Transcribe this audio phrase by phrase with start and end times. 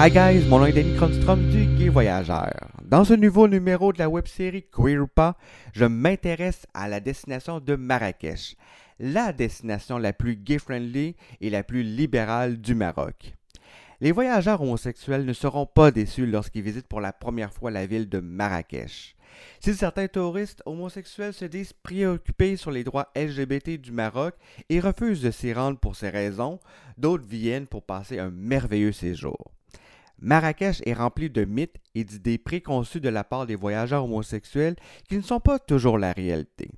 [0.00, 2.70] Hi guys, mon nom est Danny Cronstrom du Gay Voyageur.
[2.84, 5.36] Dans ce nouveau numéro de la web-série Queer ou pas,
[5.72, 8.54] je m'intéresse à la destination de Marrakech,
[9.00, 13.34] la destination la plus gay-friendly et la plus libérale du Maroc.
[14.00, 18.08] Les voyageurs homosexuels ne seront pas déçus lorsqu'ils visitent pour la première fois la ville
[18.08, 19.16] de Marrakech.
[19.58, 24.36] Si certains touristes homosexuels se disent préoccupés sur les droits LGBT du Maroc
[24.68, 26.60] et refusent de s'y rendre pour ces raisons,
[26.96, 29.57] d'autres viennent pour passer un merveilleux séjour.
[30.20, 34.76] Marrakech est rempli de mythes et d'idées préconçues de la part des voyageurs homosexuels
[35.08, 36.70] qui ne sont pas toujours la réalité.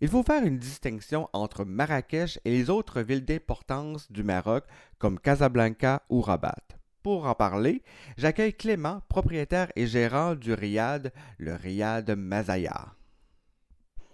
[0.00, 4.64] Il faut faire une distinction entre Marrakech et les autres villes d'importance du Maroc
[4.98, 6.62] comme Casablanca ou Rabat.
[7.02, 7.82] Pour en parler,
[8.18, 12.94] j'accueille Clément, propriétaire et gérant du Riad, le Riad Mazaya.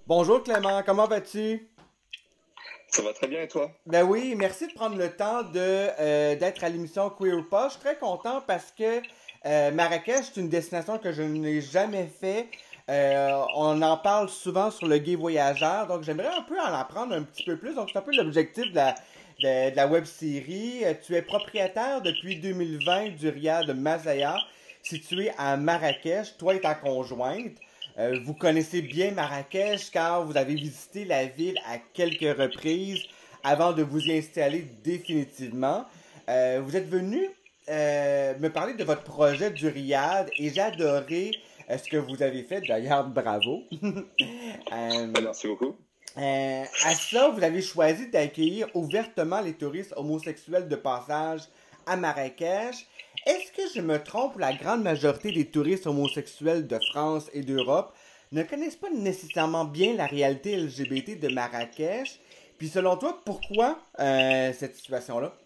[0.07, 1.69] Bonjour Clément, comment vas-tu?
[2.95, 3.71] Ça va très bien et toi?
[3.87, 7.69] Ben oui, merci de prendre le temps euh, d'être à l'émission Queer Pas.
[7.69, 9.01] Je suis très content parce que
[9.47, 12.49] euh, Marrakech, c'est une destination que je n'ai jamais fait.
[12.91, 17.15] Euh, on en parle souvent sur le Gay Voyageur, donc j'aimerais un peu en apprendre
[17.15, 17.75] un petit peu plus.
[17.75, 18.95] Donc c'est un peu l'objectif de la,
[19.41, 20.83] de, la web série.
[21.03, 24.37] Tu es propriétaire depuis 2020 du Riad de Mazaya,
[24.83, 26.37] situé à Marrakech.
[26.37, 27.57] Toi et ta conjointe.
[27.99, 33.03] Euh, vous connaissez bien Marrakech car vous avez visité la ville à quelques reprises
[33.45, 35.85] avant de vous y installer définitivement.
[36.29, 37.29] Euh, vous êtes venu
[37.69, 41.33] euh, me parler de votre projet du Riad et j'ai adoré
[41.69, 42.63] ce que vous avez fait.
[42.67, 43.63] D'ailleurs, bravo.
[45.23, 45.77] Merci beaucoup.
[46.17, 51.43] à cela, vous avez choisi d'accueillir ouvertement les touristes homosexuels de passage
[51.87, 52.87] à Marrakech
[53.25, 57.95] est-ce que je me trompe la grande majorité des touristes homosexuels de France et d'Europe
[58.33, 62.19] ne connaissent pas nécessairement bien la réalité LGBT de Marrakech?
[62.59, 65.37] Puis selon toi, pourquoi euh, cette situation-là?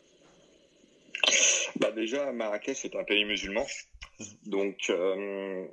[1.78, 3.66] Bah déjà, Marrakech est un pays musulman.
[4.46, 5.66] Donc, euh,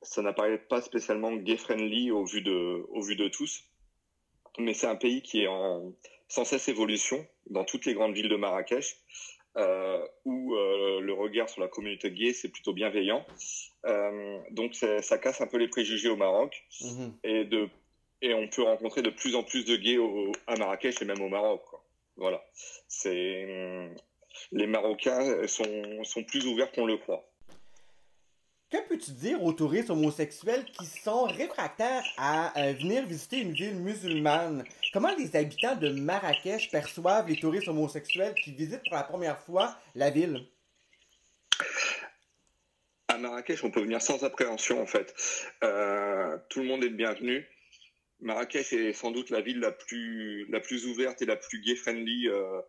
[0.00, 2.40] ça n'apparaît pas spécialement gay-friendly au, au vu
[3.16, 3.64] de tous.
[4.58, 5.92] Mais c'est un pays qui est en
[6.28, 8.96] sans cesse évolution dans toutes les grandes villes de Marrakech.
[9.58, 13.26] Euh, où euh, le regard sur la communauté gay c'est plutôt bienveillant.
[13.84, 17.12] Euh, donc ça casse un peu les préjugés au Maroc mhm.
[17.22, 17.68] et de
[18.22, 19.98] et on peut rencontrer de plus en plus de gays
[20.46, 21.62] à Marrakech et même au Maroc.
[22.16, 22.42] Voilà,
[22.88, 23.90] c'est
[24.52, 27.31] les Marocains sont, sont plus ouverts qu'on le croit.
[28.72, 33.74] Que peux-tu dire aux touristes homosexuels qui sont réfractaires à euh, venir visiter une ville
[33.74, 34.64] musulmane?
[34.94, 39.76] Comment les habitants de Marrakech perçoivent les touristes homosexuels qui visitent pour la première fois
[39.94, 40.46] la ville?
[43.08, 45.14] À Marrakech, on peut venir sans appréhension en fait.
[45.62, 47.46] Euh, tout le monde est le bienvenu.
[48.20, 52.62] Marrakech est sans doute la ville la plus, ouverte et la plus gay-friendly euh,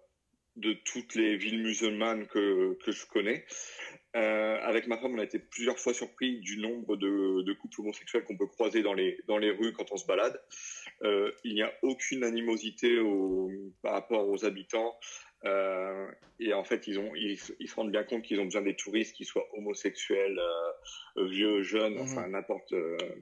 [0.58, 3.46] de toutes les villes musulmanes que, que je connais.
[4.16, 7.82] Euh, avec ma femme, on a été plusieurs fois surpris du nombre de, de couples
[7.82, 10.40] homosexuels qu'on peut croiser dans les, dans les rues quand on se balade.
[11.02, 14.96] Euh, il n'y a aucune animosité au, par rapport aux habitants.
[15.46, 16.08] Euh,
[16.40, 18.76] et en fait, ils, ont, ils, ils, se rendent bien compte qu'ils ont besoin des
[18.76, 20.40] touristes, qui soient homosexuels,
[21.18, 22.02] vieux, jeunes, mmh.
[22.02, 22.74] enfin n'importe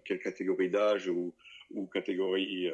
[0.06, 1.34] quelle catégorie d'âge ou,
[1.72, 2.70] ou catégorie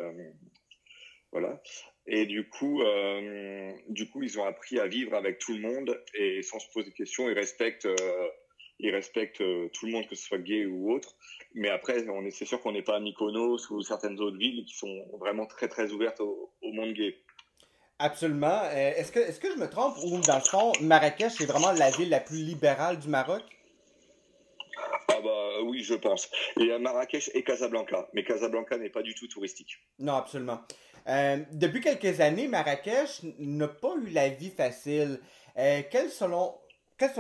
[1.32, 1.62] voilà.
[2.08, 6.02] Et du coup, euh, du coup, ils ont appris à vivre avec tout le monde
[6.14, 8.28] et sans se poser de questions, ils respectent, euh,
[8.80, 11.16] ils respectent euh, tout le monde, que ce soit gay ou autre.
[11.54, 14.64] Mais après, on est, c'est sûr qu'on n'est pas à Mykonos ou certaines autres villes
[14.66, 17.18] qui sont vraiment très très ouvertes au, monde gay.
[18.00, 18.62] Absolument.
[18.72, 21.90] est-ce que, est-ce que je me trompe ou dans le fond, Marrakech est vraiment la
[21.90, 23.44] ville la plus libérale du Maroc?
[25.58, 26.30] Bah oui, je pense.
[26.58, 29.80] Y a Marrakech et Casablanca, mais Casablanca n'est pas du tout touristique.
[29.98, 30.60] Non, absolument.
[31.08, 35.20] Euh, depuis quelques années, Marrakech n'a pas eu la vie facile.
[35.58, 36.54] Euh, quels, selon,
[37.00, 37.12] quels,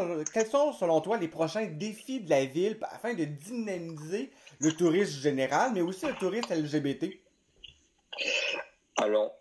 [0.45, 5.71] sont, selon toi, les prochains défis de la ville afin de dynamiser le tourisme général,
[5.73, 7.19] mais aussi le tourisme LGBT?
[8.97, 9.33] Alors,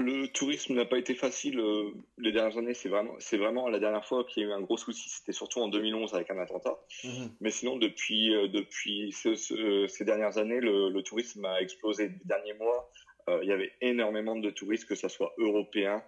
[0.00, 2.74] le tourisme n'a pas été facile euh, les dernières années.
[2.74, 5.08] C'est vraiment, c'est vraiment la dernière fois qu'il y a eu un gros souci.
[5.08, 6.78] C'était surtout en 2011 avec un attentat.
[7.04, 7.30] Mhm.
[7.40, 12.08] Mais sinon, depuis, depuis ces dernières années, le, le, tourisme a explosé.
[12.08, 12.90] Les derniers mois,
[13.30, 16.02] euh, il y avait énormément de touristes, que ce soit européens,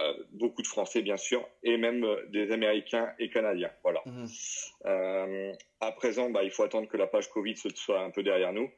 [0.00, 3.70] euh, beaucoup de Français bien sûr, et même euh, des Américains et Canadiens.
[3.82, 4.02] Voilà.
[4.06, 5.52] Mhm.
[5.80, 8.70] à présent, bah, il faut attendre que la page Covid soit un peu derrière nous.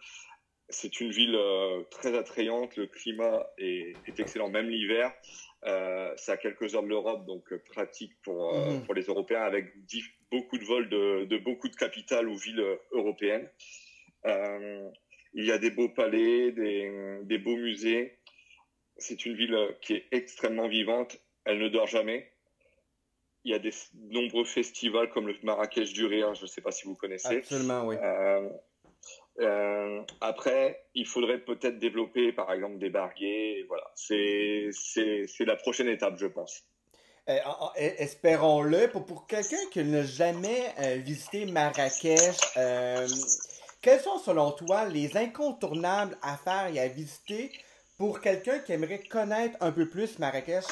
[0.71, 1.39] C'est une ville
[1.91, 5.13] très attrayante, le climat est, excellent, même l'hiver.
[5.63, 8.85] c'est à quelques heures de l'Europe, donc pratique pour, mhm.
[8.85, 9.73] pour les Européens, avec
[10.31, 12.63] beaucoup de vols de, de, beaucoup de capitales ou villes
[12.93, 13.49] européennes.
[15.35, 18.19] Il y a des beaux palais, des, beaux musées.
[18.97, 21.19] C'est une ville qui est extrêmement vivante.
[21.45, 22.33] Elle ne dort jamais.
[23.45, 26.73] il y a des nombreux festivals comme le Marrakech du Rire, je ne sais pas
[26.73, 27.37] si vous connaissez.
[27.37, 27.97] Absolument, oui.
[29.41, 33.65] Euh, après, il faudrait peut-être développer, par exemple, des barguets.
[33.69, 34.71] Voilà, c'est
[35.41, 36.65] la prochaine étape, je pense.
[37.29, 37.39] Euh,
[37.77, 38.89] espérons-le.
[38.89, 42.37] Pour, pour quelqu'un qui n'a jamais euh, visité Marrakech,
[43.81, 47.53] quels sont, selon toi, les incontournables à faire et à visiter
[47.97, 50.65] pour quelqu'un qui aimerait connaître un peu plus Marrakech?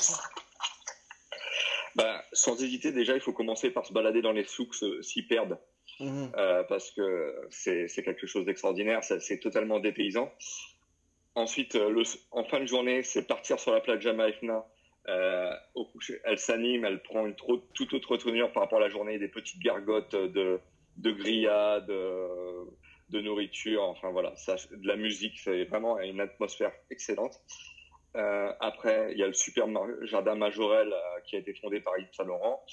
[1.95, 5.57] Ben, sans hésiter, déjà, il faut commencer par se balader dans les souks, s'y perdre.
[6.01, 6.33] Mhm.
[6.37, 10.31] Euh, parce que c'est quelque chose d'extraordinaire, c'est totalement dépaysant.
[11.35, 14.67] Ensuite, euh, en fin de journée, c'est partir sur la plage Jamaïfna.
[15.09, 15.87] Euh, au
[16.25, 19.63] elle s'anime, elle prend une toute autre tournure par rapport à la journée, des petites
[19.63, 20.59] gargotes de,
[20.97, 27.41] de grillades, de, nourriture, enfin voilà, de la musique, c'est vraiment une atmosphère excellente.
[28.17, 29.67] Euh, après, il y a le super
[30.03, 30.93] jardin Majorel
[31.27, 32.65] qui a été fondé par Yves Saint Laurent.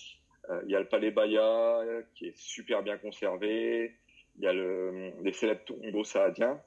[0.49, 3.95] Euh, il y a le Palais Baya euh, qui est super bien conservé.
[4.37, 6.59] Il y a le, les célèbres tombeaux saadiens.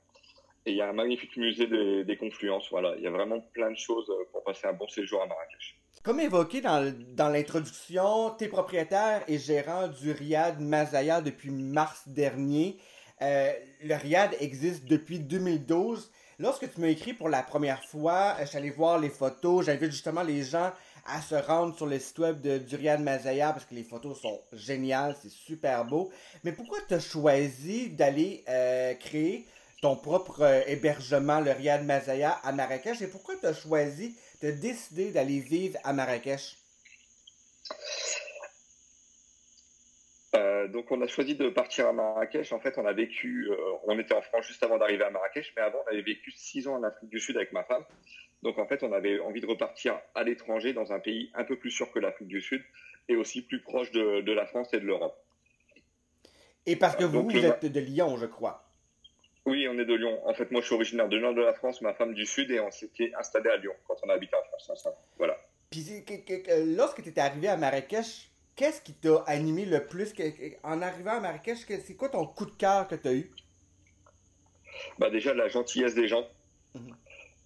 [0.65, 1.67] Et il y a un magnifique musée
[2.05, 2.69] des, confluences.
[2.71, 5.79] Voilà, il y a vraiment plein de choses pour passer un bon séjour à Marrakech.
[6.03, 12.79] Comme évoqué dans, l'introduction, tu es propriétaire et gérant du Riad Mazaya depuis mars dernier.
[13.23, 13.53] Euh,
[13.83, 16.11] le Riad existe depuis 2012.
[16.39, 20.43] Lorsque tu m'as écrit pour la première fois, allé voir les photos, j'invite justement les
[20.43, 20.73] gens
[21.09, 24.41] à se rendre sur le site web de Durian Mazaya parce que les photos sont
[24.53, 26.11] géniales, c'est super beau.
[26.45, 29.47] Mais pourquoi tu as choisi d'aller euh, créer
[29.83, 33.01] ton propre euh, hébergement, le Riyad Mazaya, à Marrakech?
[33.03, 36.57] Et pourquoi tu as choisi de décider d'aller vivre à Marrakech?
[40.67, 42.53] Euh, donc on a choisi de partir à Marrakech.
[42.53, 43.49] En fait, on a vécu,
[43.85, 46.69] on était en France juste avant d'arriver à Marrakech, mais avant on avait vécu six
[46.69, 47.85] ans en Afrique du Sud avec ma femme.
[48.43, 51.57] Donc en fait, on avait envie de repartir à l'étranger dans un pays un peu
[51.57, 52.63] plus sûr que l'Afrique du Sud
[53.09, 55.17] et aussi plus proche de, la France et de l'Europe.
[56.67, 58.65] Et parce que vous, vous êtes de Lyon, je crois.
[59.47, 60.21] Oui, on est de Lyon.
[60.27, 62.51] En fait, moi, je suis originaire de nord de la France, ma femme du Sud,
[62.51, 65.39] et on s'était installé à Lyon quand on a habité en France Voilà.
[65.71, 66.05] Puis,
[66.77, 70.13] lorsque tu étais arrivé à Marrakech, qu'est-ce qui t'a animé le plus
[70.63, 73.31] En arrivant à Marrakech, c'est quoi ton coup de cœur que tu as eu?
[74.99, 76.27] Bah Déjà, la gentillesse des gens.
[76.75, 76.95] Mhm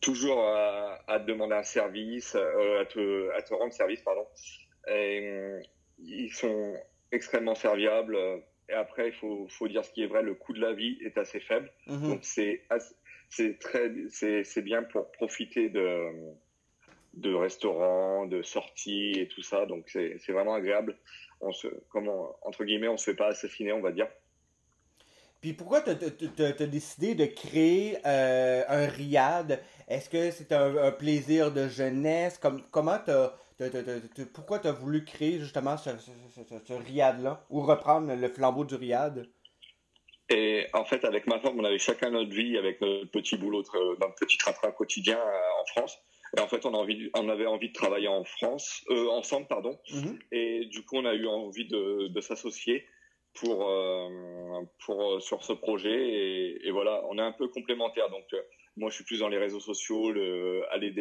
[0.01, 4.27] toujours à, à, te demander un service, euh, à, te, à te rendre service, pardon.
[4.89, 5.61] Et, euh,
[5.99, 6.75] ils sont
[7.13, 8.17] extrêmement serviables.
[8.69, 10.99] Et après, il faut, faut dire ce qui est vrai, le coût de la vie
[11.05, 11.71] est assez faible.
[11.87, 12.09] Mhm.
[12.09, 12.63] Donc c'est
[13.29, 16.11] c'est très c'est bien pour profiter de
[17.20, 19.67] de restaurants, de sorties et tout ça.
[19.67, 20.99] Donc c'est vraiment agréable.
[21.40, 24.08] On se comment entre guillemets, on se fait pas assassiner, on va dire.
[25.40, 29.62] Puis pourquoi tu as, décidé de créer euh, un riad?
[29.88, 32.37] Est-ce que c'est un, plaisir de jeunesse?
[32.37, 33.32] Comme, comment t'as,
[34.34, 37.46] pourquoi tu as voulu créer justement ce, ce, riad-là?
[37.49, 39.26] Ou reprendre le flambeau du riad?
[40.28, 43.64] Et en fait, avec ma femme, on avait chacun notre vie avec notre petit boulot,
[44.00, 45.99] notre petit train-train quotidien euh, en France.
[46.37, 49.47] Et en fait, on, a envie, on avait envie de travailler en France, euh, ensemble,
[49.49, 49.79] pardon.
[49.91, 50.19] Mm-hmm.
[50.32, 52.87] Et du coup, on a eu envie de, de s'associer
[53.35, 55.91] pour, euh, pour euh, sur ce projet.
[55.91, 58.11] Et, et, voilà on est un peu complémentaires.
[58.11, 58.43] Donc euh,
[58.77, 60.94] moi je suis plus dans les réseaux sociaux le, aller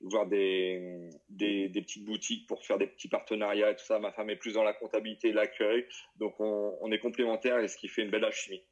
[0.00, 3.98] voir des, des, des petites boutiques pour faire des petits partenariats et tout ça.
[3.98, 5.86] Ma femme est plus dans la comptabilité l'accueil.
[6.16, 8.62] Donc on, on, est complémentaires et ce qui fait une belle alchimie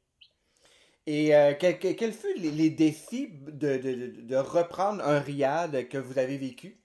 [1.05, 5.97] et euh, quels quel furent les, les, défis de, de, de, reprendre un riad que
[5.97, 6.79] vous avez vécu?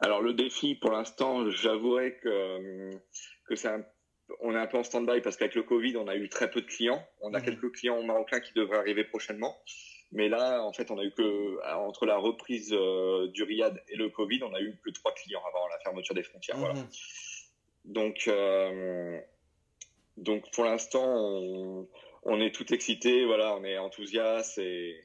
[0.00, 2.90] Alors le défi pour l'instant j'avouerais que
[3.48, 3.84] que un
[4.40, 6.60] on est un peu en stand-by parce qu'avec le Covid, on a eu très peu
[6.60, 7.04] de clients.
[7.20, 7.44] On a mhm.
[7.44, 9.56] quelques clients marocains qui devraient arriver prochainement.
[10.12, 13.96] Mais là, en fait, on a eu que, entre la reprise euh, du Riyad et
[13.96, 16.56] le Covid, on a eu que trois clients avant la fermeture des frontières.
[16.58, 16.74] Voilà.
[16.74, 16.88] Mhm.
[17.86, 19.20] Donc, euh,
[20.16, 21.88] donc pour l'instant, on,
[22.40, 24.96] est tout excité, voilà, on est enthousiaste et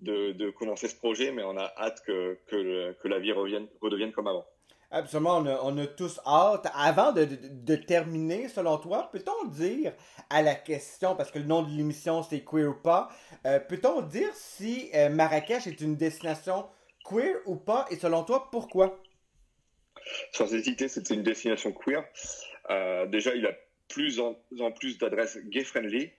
[0.00, 4.26] de, commencer ce projet, mais on a hâte que, que la vie revienne, redevienne comme
[4.26, 4.46] avant.
[4.92, 6.66] Absolument, on a, tous hâte.
[6.74, 9.92] Avant de, terminer, selon toi, peut-on dire
[10.30, 13.08] à la question, parce que le nom de l'émission c'est Queer ou pas,
[13.46, 16.66] euh, peut-on dire si euh, Marrakech est une destination
[17.04, 19.00] queer ou pas, et selon toi, pourquoi?
[20.32, 22.04] Sans hésiter, c'est une destination queer.
[22.70, 23.52] Euh, déjà, il a
[23.88, 24.34] plus en,
[24.72, 26.10] plus d'adresses gay-friendly.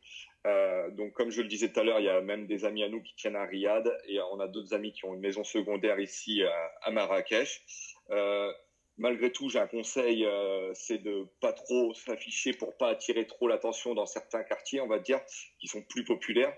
[0.92, 2.90] Donc, comme je le disais tout à l'heure, il y a même des amis à
[2.90, 6.00] nous qui tiennent à Riyad et on a d'autres amis qui ont une maison secondaire
[6.00, 6.42] ici
[6.82, 7.64] à Marrakech.
[8.12, 8.52] Euh,
[8.98, 13.48] malgré tout, j'ai un conseil, euh, c'est de pas trop s'afficher pour pas attirer trop
[13.48, 15.20] l'attention dans certains quartiers, on va dire,
[15.60, 16.56] qui sont plus populaires.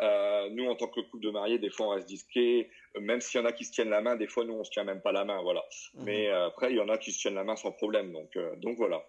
[0.00, 2.70] Euh, nous, en tant que couple de mariés, des fois, on reste disqués.
[3.00, 4.70] même s'il y en a qui se tiennent la main, des fois nous on se
[4.70, 5.64] tient même pas la main, voilà.
[5.94, 6.04] Mhm.
[6.04, 8.76] Mais après il y en a qui se tiennent la main sans problème, donc donc
[8.76, 9.04] voilà.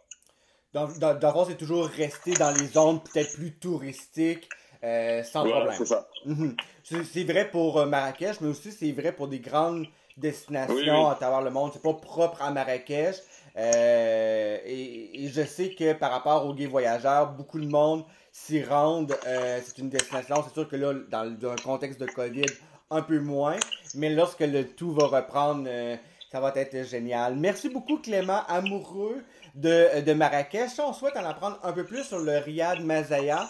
[0.73, 4.47] D'avant c'est toujours rester dans les zones peut-être plus touristiques.
[4.81, 5.73] sans problème.
[5.77, 6.07] C'est ça.
[6.25, 6.55] Mhm.
[6.83, 9.85] C'est vrai pour Marrakech, mais aussi c'est vrai pour des grandes
[10.17, 11.71] destinations à travers le monde.
[11.73, 13.17] C'est pas propre à Marrakech.
[13.57, 19.15] Euh, et, je sais que par rapport aux gays voyageurs, beaucoup de monde s'y rendent.
[19.27, 22.45] Euh, c'est une destination, c'est sûr que là, dans, un contexte de COVID,
[22.89, 23.57] un peu moins.
[23.95, 25.95] Mais lorsque le tout va reprendre, euh,
[26.31, 27.35] ça va être génial.
[27.35, 29.23] Merci beaucoup, Clément, amoureux
[29.55, 30.79] de, de Marrakech.
[30.79, 33.47] On souhaite en apprendre un peu plus sur le Riyad Mazaya,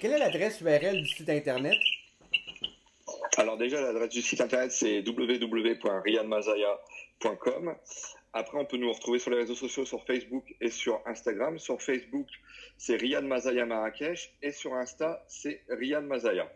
[0.00, 1.76] quelle est l'adresse URL du site internet?
[3.36, 7.74] Alors déjà, l'adresse du site internet, c'est www.riyadmazaya.com.
[8.34, 11.58] Après, on peut nous retrouver sur les réseaux sociaux, sur Facebook et sur Instagram.
[11.58, 12.28] Sur Facebook,
[12.78, 16.50] c'est Riyad Mazaya Marrakech et sur Insta, c'est Riyad Mazaya.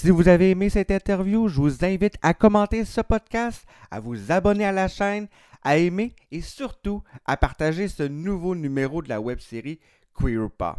[0.00, 4.30] Si vous avez aimé cette interview, je vous invite à commenter ce podcast, à vous
[4.30, 5.26] abonner à la chaîne,
[5.64, 9.80] à aimer et surtout à partager ce nouveau numéro de la web série
[10.14, 10.78] Queer Pas.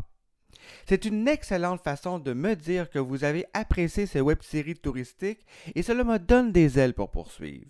[0.87, 5.45] C'est une excellente façon de me dire que vous avez apprécié ces web séries touristiques
[5.75, 7.67] et cela me donne des ailes pour poursuivre.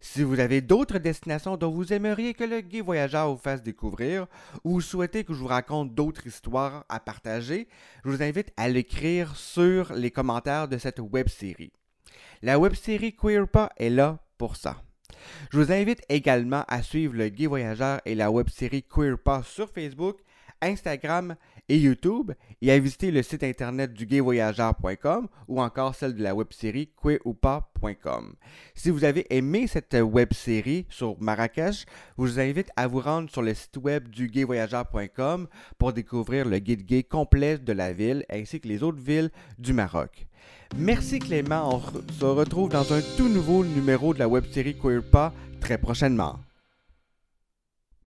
[0.00, 4.26] Si vous avez d'autres destinations dont vous aimeriez que le guide voyageur vous fasse découvrir
[4.62, 7.66] ou souhaitez que je vous raconte d'autres histoires à partager,
[8.04, 11.72] je vous invite à l'écrire sur les commentaires de cette web série.
[12.42, 14.82] La web série Queerpa est là pour ça.
[15.50, 19.70] Je vous invite également à suivre le guide voyageur et la web série Queerpa sur
[19.70, 20.18] Facebook,
[20.60, 21.36] Instagram
[21.68, 22.32] et YouTube
[22.62, 26.90] et à visiter le site internet du gayvoyageur.com ou encore celle de la web-série.
[28.74, 31.86] Si vous avez aimé cette web-série sur Marrakech, je
[32.16, 35.48] vous invite à vous rendre sur le site web du gayvoyageur.com
[35.78, 39.72] pour découvrir le guide gay complet de la ville ainsi que les autres villes du
[39.72, 40.26] Maroc.
[40.76, 45.78] Merci Clément, on se retrouve dans un tout nouveau numéro de la web-série Queerpa très
[45.78, 46.45] prochainement.